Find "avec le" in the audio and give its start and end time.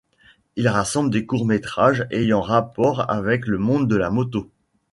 3.11-3.59